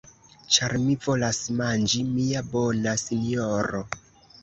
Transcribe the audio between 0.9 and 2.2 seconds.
volas manĝi,